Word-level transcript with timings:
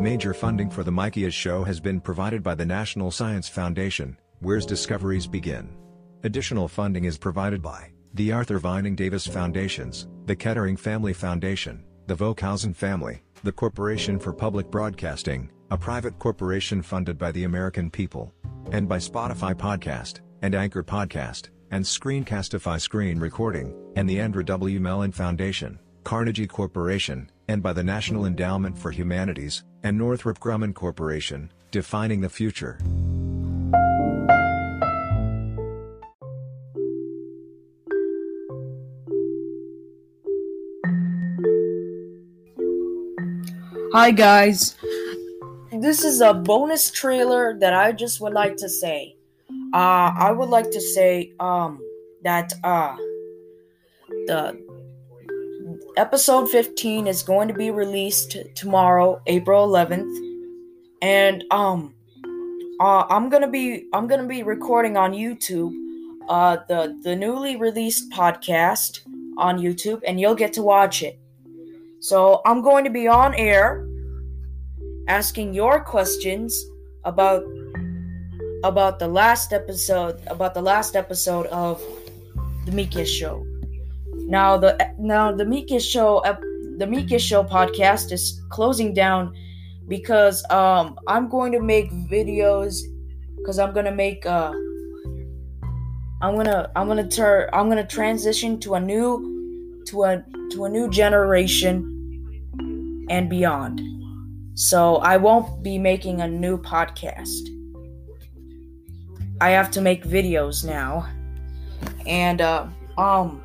Major 0.00 0.32
funding 0.32 0.70
for 0.70 0.82
the 0.84 0.90
Mikias 0.90 1.32
show 1.32 1.64
has 1.64 1.80
been 1.80 2.00
provided 2.00 2.42
by 2.42 2.54
the 2.54 2.64
National 2.64 3.10
Science 3.10 3.48
Foundation, 3.48 4.16
where's 4.40 4.64
discoveries 4.64 5.26
begin. 5.26 5.76
Additional 6.22 6.66
funding 6.68 7.04
is 7.04 7.18
provided 7.18 7.60
by 7.60 7.90
the 8.14 8.32
Arthur 8.32 8.58
Vining 8.58 8.94
Davis 8.94 9.26
Foundations, 9.26 10.08
the 10.24 10.36
Kettering 10.36 10.78
Family 10.78 11.12
Foundation, 11.12 11.84
the 12.06 12.14
Vokhausen 12.14 12.74
family, 12.74 13.22
the 13.42 13.52
Corporation 13.52 14.18
for 14.18 14.32
Public 14.32 14.70
Broadcasting, 14.70 15.50
a 15.74 15.76
private 15.76 16.16
corporation 16.20 16.80
funded 16.80 17.18
by 17.18 17.32
the 17.32 17.42
American 17.42 17.90
people, 17.90 18.32
and 18.70 18.88
by 18.88 18.96
Spotify 18.96 19.52
Podcast, 19.52 20.20
and 20.40 20.54
Anchor 20.54 20.84
Podcast, 20.84 21.48
and 21.72 21.84
Screencastify 21.84 22.80
Screen 22.80 23.18
Recording, 23.18 23.74
and 23.96 24.08
the 24.08 24.20
Andrew 24.20 24.44
W. 24.44 24.78
Mellon 24.78 25.10
Foundation, 25.10 25.80
Carnegie 26.04 26.46
Corporation, 26.46 27.28
and 27.48 27.60
by 27.60 27.72
the 27.72 27.82
National 27.82 28.24
Endowment 28.24 28.78
for 28.78 28.92
Humanities, 28.92 29.64
and 29.82 29.98
Northrop 29.98 30.38
Grumman 30.38 30.76
Corporation, 30.76 31.52
defining 31.72 32.20
the 32.20 32.28
future. 32.28 32.78
Hi 43.92 44.12
guys, 44.12 44.76
this 45.84 46.02
is 46.02 46.22
a 46.22 46.32
bonus 46.32 46.90
trailer 46.90 47.58
that 47.58 47.74
I 47.74 47.92
just 47.92 48.18
would 48.22 48.32
like 48.32 48.56
to 48.56 48.68
say. 48.70 49.16
Uh, 49.74 50.12
I 50.16 50.32
would 50.32 50.48
like 50.48 50.70
to 50.70 50.80
say 50.80 51.32
um 51.38 51.78
that 52.22 52.54
uh 52.64 52.96
the 54.26 54.58
episode 55.98 56.48
15 56.48 57.06
is 57.06 57.22
going 57.22 57.48
to 57.48 57.54
be 57.54 57.70
released 57.70 58.36
tomorrow, 58.54 59.20
April 59.26 59.68
11th, 59.68 60.10
and 61.02 61.44
um 61.50 61.94
uh, 62.80 63.04
I'm 63.10 63.28
gonna 63.28 63.50
be 63.50 63.86
I'm 63.92 64.06
gonna 64.06 64.26
be 64.26 64.42
recording 64.42 64.96
on 64.96 65.12
YouTube 65.12 65.72
uh 66.28 66.56
the 66.66 66.98
the 67.02 67.14
newly 67.14 67.56
released 67.56 68.10
podcast 68.10 69.00
on 69.36 69.58
YouTube, 69.58 70.00
and 70.06 70.18
you'll 70.18 70.34
get 70.34 70.54
to 70.54 70.62
watch 70.62 71.02
it. 71.02 71.18
So 72.00 72.40
I'm 72.46 72.62
going 72.62 72.84
to 72.84 72.90
be 72.90 73.06
on 73.06 73.34
air 73.34 73.86
asking 75.08 75.54
your 75.54 75.82
questions 75.84 76.64
about 77.04 77.42
about 78.64 78.98
the 78.98 79.06
last 79.08 79.52
episode 79.52 80.20
about 80.28 80.54
the 80.54 80.62
last 80.62 80.96
episode 80.96 81.46
of 81.46 81.82
the 82.64 82.72
Mikias 82.72 83.06
show. 83.06 83.44
Now 84.26 84.56
the 84.56 84.76
now 84.98 85.32
the 85.32 85.44
Mikias 85.44 85.88
show 85.88 86.22
the 86.78 86.86
Mikias 86.86 87.20
show 87.20 87.44
podcast 87.44 88.10
is 88.10 88.40
closing 88.50 88.94
down 88.94 89.34
because 89.86 90.42
um 90.50 90.98
I'm 91.06 91.28
going 91.28 91.52
to 91.52 91.60
make 91.60 91.90
videos 92.10 92.74
cuz 93.44 93.58
I'm 93.58 93.74
going 93.74 93.86
to 93.86 93.92
make 93.94 94.24
uh 94.24 94.52
I'm 96.22 96.36
to 96.46 96.70
I'm 96.74 96.88
to 96.96 97.06
turn 97.06 97.50
I'm 97.52 97.70
to 97.70 97.84
transition 97.84 98.58
to 98.60 98.74
a 98.74 98.80
new 98.80 99.82
to 99.88 100.04
a 100.04 100.24
to 100.52 100.64
a 100.64 100.68
new 100.68 100.88
generation 100.88 101.90
and 103.10 103.28
beyond. 103.28 103.82
So 104.54 104.96
I 104.96 105.16
won't 105.16 105.62
be 105.62 105.78
making 105.78 106.20
a 106.20 106.28
new 106.28 106.58
podcast. 106.58 107.50
I 109.40 109.50
have 109.50 109.70
to 109.72 109.80
make 109.80 110.04
videos 110.04 110.64
now. 110.64 111.08
And 112.06 112.40
uh 112.40 112.66
um 112.96 113.42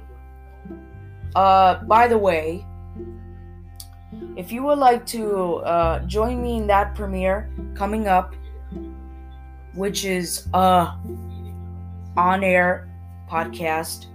uh 1.36 1.84
by 1.86 2.08
the 2.08 2.18
way, 2.18 2.66
if 4.36 4.52
you 4.52 4.64
would 4.64 4.78
like 4.78 5.06
to 5.08 5.56
uh 5.66 6.00
join 6.06 6.42
me 6.42 6.58
in 6.58 6.68
that 6.68 6.96
premiere 6.96 7.50
coming 7.76 8.08
up 8.08 8.36
which 9.74 10.06
is 10.06 10.48
uh 10.54 10.96
on 12.18 12.44
air 12.44 12.90
podcast 13.30 14.06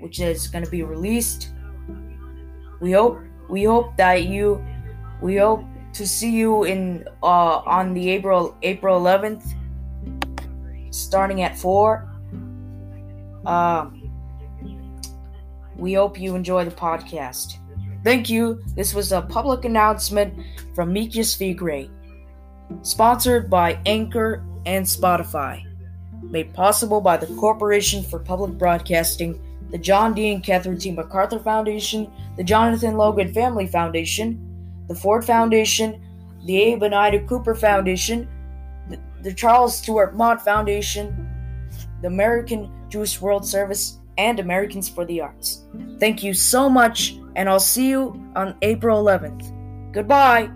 which 0.00 0.20
is 0.20 0.46
going 0.46 0.64
to 0.64 0.70
be 0.70 0.82
released 0.82 1.50
we 2.80 2.92
hope 2.92 3.18
we 3.48 3.64
hope 3.64 3.96
that 3.96 4.24
you 4.24 4.64
we 5.20 5.36
hope 5.36 5.64
to 5.92 6.06
see 6.06 6.30
you 6.30 6.64
in 6.64 7.06
uh 7.22 7.58
on 7.66 7.94
the 7.94 8.10
April 8.10 8.56
April 8.62 9.00
11th 9.00 9.54
starting 10.90 11.42
at 11.42 11.56
4 11.58 12.08
um 13.46 14.10
we 15.76 15.94
hope 15.94 16.18
you 16.18 16.34
enjoy 16.34 16.64
the 16.64 16.70
podcast 16.70 17.58
thank 18.04 18.28
you 18.28 18.60
this 18.74 18.94
was 18.94 19.12
a 19.12 19.22
public 19.22 19.64
announcement 19.64 20.34
from 20.74 20.92
Mikias 20.92 21.38
V 21.38 21.54
Great 21.54 21.90
sponsored 22.82 23.48
by 23.48 23.78
Anchor 23.86 24.44
and 24.66 24.84
Spotify 24.84 25.64
made 26.22 26.52
possible 26.52 27.00
by 27.00 27.16
the 27.16 27.26
Corporation 27.36 28.02
for 28.02 28.18
Public 28.18 28.52
Broadcasting 28.58 29.40
the 29.70 29.78
John 29.78 30.14
D. 30.14 30.32
and 30.32 30.42
Catherine 30.42 30.78
T. 30.78 30.90
MacArthur 30.90 31.38
Foundation, 31.38 32.10
the 32.36 32.44
Jonathan 32.44 32.96
Logan 32.96 33.32
Family 33.32 33.66
Foundation, 33.66 34.47
the 34.88 34.94
Ford 34.94 35.24
Foundation, 35.24 36.02
the 36.44 36.60
Abe 36.60 36.82
and 36.82 36.94
Ida 36.94 37.20
Cooper 37.26 37.54
Foundation, 37.54 38.28
the, 38.88 38.98
the 39.22 39.34
Charles 39.34 39.76
Stewart 39.76 40.16
Mott 40.16 40.44
Foundation, 40.44 41.28
the 42.00 42.08
American 42.08 42.70
Jewish 42.88 43.20
World 43.20 43.46
Service, 43.46 43.98
and 44.16 44.40
Americans 44.40 44.88
for 44.88 45.04
the 45.04 45.20
Arts. 45.20 45.64
Thank 46.00 46.22
you 46.22 46.34
so 46.34 46.68
much, 46.68 47.16
and 47.36 47.48
I'll 47.48 47.60
see 47.60 47.88
you 47.88 48.20
on 48.34 48.56
April 48.62 49.02
11th. 49.04 49.92
Goodbye. 49.92 50.50